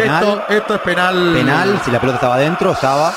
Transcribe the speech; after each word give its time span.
penal. 0.00 0.24
Esto, 0.24 0.44
esto 0.48 0.74
es 0.74 0.80
penal. 0.80 1.32
Penal, 1.34 1.80
si 1.84 1.90
la 1.90 2.00
pelota 2.00 2.16
estaba 2.16 2.34
adentro, 2.34 2.72
estaba. 2.72 3.12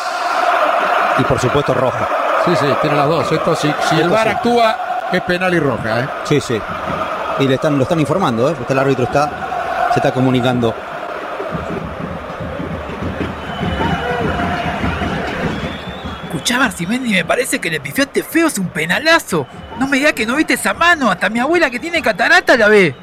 Y 1.20 1.24
por 1.24 1.40
supuesto 1.40 1.74
roja. 1.74 2.08
Sí, 2.46 2.56
sí, 2.56 2.66
tiene 2.82 2.96
las 2.96 3.08
dos. 3.08 3.32
Esto 3.32 3.56
sí, 3.56 3.74
si 3.90 4.00
el 4.00 4.10
VAR 4.10 4.28
sí. 4.28 4.34
actúa, 4.36 4.78
es 5.12 5.22
penal 5.22 5.54
y 5.54 5.60
roja, 5.60 6.02
¿eh? 6.02 6.10
Sí, 6.24 6.40
sí. 6.40 6.62
Y 7.40 7.48
le 7.48 7.56
están, 7.56 7.78
lo 7.78 7.84
están 7.84 8.00
informando, 8.00 8.50
¿eh? 8.50 8.56
El 8.68 8.80
árbitro 8.80 9.04
está, 9.06 9.90
se 9.92 10.00
está 10.00 10.14
comunicando. 10.14 10.74
Escuchá, 16.26 16.60
Barcimendi, 16.60 17.12
me 17.12 17.26
parece 17.26 17.60
que 17.60 17.70
le 17.70 17.80
pifiaste 17.80 18.24
feo, 18.24 18.48
es 18.48 18.58
un 18.60 18.70
penalazo. 18.70 19.48
No 19.80 19.88
me 19.88 19.98
digas 19.98 20.14
que 20.14 20.26
no 20.26 20.36
viste 20.36 20.54
esa 20.54 20.74
mano, 20.74 21.12
hasta 21.12 21.30
mi 21.30 21.40
abuela 21.40 21.70
que 21.70 21.80
tiene 21.80 22.02
catarata 22.02 22.56
la 22.56 22.68
ve. 22.68 22.96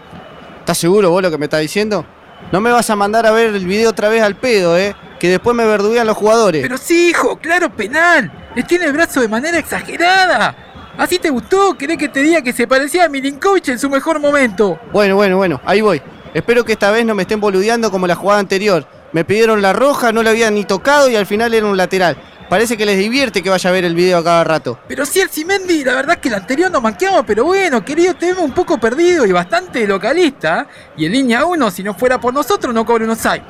¿Estás 0.61 0.79
seguro 0.79 1.11
vos 1.11 1.23
lo 1.23 1.31
que 1.31 1.37
me 1.37 1.45
estás 1.45 1.61
diciendo? 1.61 2.07
No 2.53 2.61
me 2.61 2.71
vas 2.71 2.89
a 2.91 2.97
mandar 2.97 3.27
a 3.27 3.31
ver 3.33 3.55
el 3.55 3.67
video 3.67 3.91
otra 3.91 4.09
vez 4.09 4.23
al 4.23 4.37
pedo, 4.37 4.77
¿eh? 4.77 4.95
Que 5.19 5.29
después 5.29 5.57
me 5.57 5.67
verduguean 5.67 6.07
los 6.07 6.17
jugadores. 6.17 6.63
Pero 6.63 6.79
sí, 6.79 7.11
hijo, 7.11 7.37
claro, 7.39 7.71
penal. 7.71 8.31
Le 8.55 8.63
tiene 8.63 8.85
el 8.87 8.93
brazo 8.93 9.21
de 9.21 9.29
manera 9.29 9.59
exagerada. 9.59 10.55
¿Así 10.97 11.19
te 11.19 11.31
gustó? 11.31 11.77
¿Querés 11.77 11.99
que 11.99 12.09
te 12.09 12.21
diga 12.21 12.43
que 12.43 12.53
se 12.53 12.69
parecía 12.69 13.05
a 13.05 13.09
Milinkovic 13.09 13.69
en 13.69 13.79
su 13.79 13.91
mejor 13.91 14.21
momento? 14.21 14.79
Bueno, 14.93 15.17
bueno, 15.17 15.37
bueno, 15.37 15.61
ahí 15.65 15.81
voy. 15.81 16.01
Espero 16.33 16.65
que 16.65 16.73
esta 16.73 16.91
vez 16.91 17.05
no 17.05 17.15
me 17.15 17.23
estén 17.23 17.41
boludeando 17.41 17.91
como 17.91 18.07
la 18.07 18.15
jugada 18.15 18.41
anterior. 18.41 18.87
Me 19.13 19.25
pidieron 19.25 19.63
la 19.63 19.73
roja, 19.73 20.13
no 20.13 20.23
la 20.23 20.31
habían 20.31 20.55
ni 20.55 20.65
tocado 20.65 21.09
y 21.09 21.17
al 21.17 21.27
final 21.27 21.55
era 21.55 21.67
un 21.67 21.77
lateral. 21.77 22.17
Parece 22.49 22.77
que 22.77 22.85
les 22.85 22.99
divierte 22.99 23.43
que 23.43 23.51
vaya 23.51 23.71
a 23.71 23.73
ver 23.73 23.85
el 23.85 23.95
video 23.95 24.19
a 24.19 24.25
cada 24.25 24.45
rato. 24.45 24.79
Pero 24.87 25.07
sí, 25.07 25.21
el 25.21 25.31
Cimendi, 25.31 25.83
la 25.83 25.95
verdad 25.95 26.17
es 26.17 26.21
que 26.21 26.29
el 26.29 26.35
anterior 26.35 26.71
no 26.71 26.81
manqueaba, 26.81 27.23
pero 27.25 27.45
bueno, 27.45 27.85
querido, 27.85 28.15
te 28.15 28.27
vemos 28.27 28.45
un 28.45 28.53
poco 28.53 28.79
perdido 28.79 29.25
y 29.27 29.33
bastante 29.33 29.87
localista. 29.87 30.67
Y 30.97 31.07
en 31.07 31.13
línea 31.13 31.45
1, 31.45 31.71
si 31.71 31.83
no 31.83 31.95
fuera 31.95 32.21
por 32.21 32.35
nosotros, 32.35 32.75
no 32.75 32.85
cobre 32.85 33.05
unos 33.05 33.25
hay. 33.27 33.43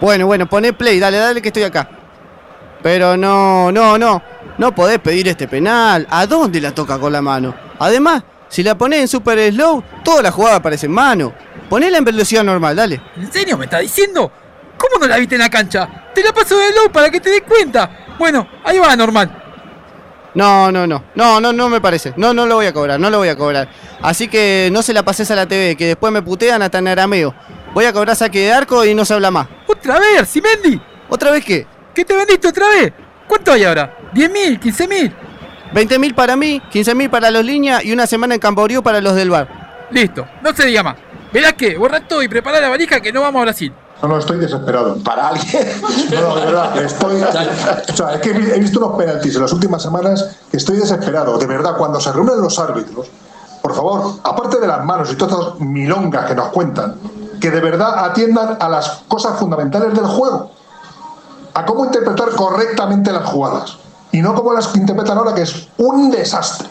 Bueno, 0.00 0.26
bueno, 0.26 0.48
poné 0.48 0.72
play, 0.72 1.00
dale, 1.00 1.18
dale 1.18 1.42
que 1.42 1.48
estoy 1.48 1.64
acá. 1.64 1.88
Pero 2.82 3.16
no, 3.16 3.72
no, 3.72 3.98
no. 3.98 4.22
No 4.56 4.74
podés 4.74 4.98
pedir 4.98 5.28
este 5.28 5.48
penal. 5.48 6.06
¿A 6.10 6.26
dónde 6.26 6.60
la 6.60 6.72
toca 6.72 6.98
con 6.98 7.12
la 7.12 7.20
mano? 7.20 7.54
Además, 7.78 8.22
si 8.48 8.62
la 8.62 8.76
ponés 8.76 9.00
en 9.00 9.08
super 9.08 9.38
slow, 9.52 9.82
toda 10.04 10.22
la 10.22 10.30
jugada 10.30 10.62
parece 10.62 10.86
en 10.86 10.92
mano. 10.92 11.32
Ponela 11.68 11.98
en 11.98 12.04
velocidad 12.04 12.44
normal, 12.44 12.74
dale. 12.76 13.00
¿En 13.16 13.30
serio 13.32 13.58
me 13.58 13.66
está 13.66 13.78
diciendo? 13.78 14.32
¿Cómo 14.78 15.00
no 15.00 15.06
la 15.06 15.18
viste 15.18 15.34
en 15.34 15.42
la 15.42 15.50
cancha? 15.50 15.88
Te 16.14 16.22
la 16.22 16.32
paso 16.32 16.56
de 16.56 16.72
low 16.72 16.90
para 16.90 17.10
que 17.10 17.20
te 17.20 17.30
des 17.30 17.42
cuenta. 17.42 17.90
Bueno, 18.18 18.48
ahí 18.64 18.78
va, 18.78 18.94
normal. 18.96 19.30
No, 20.34 20.70
no, 20.70 20.86
no. 20.86 21.04
No, 21.14 21.40
no, 21.40 21.52
no 21.52 21.68
me 21.68 21.80
parece. 21.80 22.12
No, 22.16 22.34
no 22.34 22.46
lo 22.46 22.56
voy 22.56 22.66
a 22.66 22.72
cobrar, 22.72 23.00
no 23.00 23.10
lo 23.10 23.18
voy 23.18 23.28
a 23.28 23.36
cobrar. 23.36 23.68
Así 24.02 24.28
que 24.28 24.68
no 24.72 24.82
se 24.82 24.92
la 24.92 25.02
pases 25.02 25.30
a 25.30 25.34
la 25.34 25.46
TV, 25.46 25.76
que 25.76 25.86
después 25.86 26.12
me 26.12 26.22
putean 26.22 26.62
hasta 26.62 26.78
en 26.78 26.88
arameo. 26.88 27.34
Voy 27.74 27.84
a 27.84 27.92
cobrar 27.92 28.16
saque 28.16 28.40
de 28.40 28.52
arco 28.52 28.84
y 28.84 28.94
no 28.94 29.04
se 29.04 29.14
habla 29.14 29.30
más. 29.30 29.48
¿Otra 29.66 29.98
vez, 29.98 30.20
Arcimendi? 30.20 30.80
¿Otra 31.08 31.30
vez 31.30 31.44
qué? 31.44 31.66
¿Qué 31.94 32.04
te 32.04 32.14
vendiste 32.14 32.48
otra 32.48 32.68
vez? 32.68 32.92
¿Cuánto 33.26 33.52
hay 33.52 33.64
ahora? 33.64 33.96
¿10.000? 34.14 34.60
¿15.000? 34.60 35.12
20.000 35.72 36.14
para 36.14 36.36
mí, 36.36 36.62
15.000 36.72 37.10
para 37.10 37.30
los 37.30 37.44
líneas 37.44 37.84
y 37.84 37.92
una 37.92 38.06
semana 38.06 38.34
en 38.34 38.40
Camboriú 38.40 38.82
para 38.82 39.00
los 39.00 39.14
del 39.14 39.30
bar. 39.30 39.86
Listo, 39.90 40.26
no 40.42 40.54
se 40.54 40.66
diga 40.66 40.82
más. 40.82 40.96
Verás 41.32 41.54
que, 41.54 41.76
borra 41.76 42.00
todo 42.00 42.22
y 42.22 42.28
prepara 42.28 42.60
la 42.60 42.68
valija 42.68 43.00
que 43.00 43.12
no 43.12 43.20
vamos 43.20 43.40
a 43.40 43.44
Brasil. 43.44 43.72
No, 44.02 44.08
no, 44.08 44.18
estoy 44.18 44.38
desesperado. 44.38 44.96
Para 45.02 45.28
alguien. 45.28 45.66
No, 46.12 46.20
no, 46.20 46.36
de 46.36 46.46
verdad, 46.46 46.82
estoy. 46.82 47.20
O 47.22 47.96
sea, 47.96 48.14
es 48.14 48.20
que 48.20 48.30
he 48.30 48.56
he 48.56 48.60
visto 48.60 48.78
unos 48.78 48.96
penaltis 48.96 49.34
en 49.34 49.42
las 49.42 49.52
últimas 49.52 49.82
semanas 49.82 50.36
que 50.50 50.56
estoy 50.56 50.76
desesperado. 50.76 51.36
De 51.38 51.46
verdad, 51.46 51.76
cuando 51.76 52.00
se 52.00 52.12
reúnen 52.12 52.40
los 52.40 52.58
árbitros, 52.58 53.08
por 53.62 53.74
favor, 53.74 54.14
aparte 54.22 54.60
de 54.60 54.66
las 54.66 54.84
manos 54.84 55.12
y 55.12 55.16
todas 55.16 55.38
estas 55.38 55.60
milongas 55.60 56.26
que 56.26 56.34
nos 56.34 56.48
cuentan, 56.48 56.94
que 57.40 57.50
de 57.50 57.60
verdad 57.60 58.04
atiendan 58.04 58.56
a 58.60 58.68
las 58.68 59.02
cosas 59.08 59.38
fundamentales 59.38 59.94
del 59.94 60.06
juego. 60.06 60.50
A 61.54 61.64
cómo 61.64 61.84
interpretar 61.84 62.30
correctamente 62.30 63.12
las 63.12 63.24
jugadas. 63.24 63.78
Y 64.12 64.22
no 64.22 64.34
como 64.34 64.52
las 64.52 64.68
que 64.68 64.78
interpretan 64.78 65.18
ahora, 65.18 65.34
que 65.34 65.42
es 65.42 65.68
un 65.76 66.10
desastre. 66.10 66.68